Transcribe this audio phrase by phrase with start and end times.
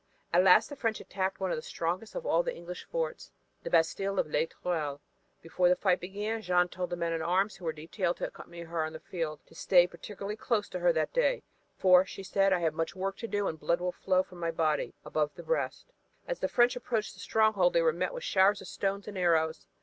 [0.33, 3.29] At last the French attacked one of the strongest of all the English forts,
[3.61, 4.99] the bastille of Les Tourelles.
[5.43, 8.61] Before the fight began Jeanne told the men at arms who were detailed to accompany
[8.61, 11.43] her on the field to stay particularly close to her that day
[11.77, 14.49] "For," said she, "I have much work to do, and blood will flow from my
[14.49, 15.85] body above the breast."
[16.27, 19.67] As the French approached the stronghold they were met with showers of stones and arrows.